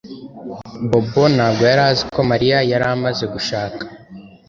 Bobo 0.89 1.23
ntabwo 1.35 1.61
yari 1.69 1.81
azi 1.89 2.03
ko 2.13 2.19
Mariya 2.31 2.57
yari 2.71 2.85
amaze 2.93 3.23
gushaka 3.33 3.81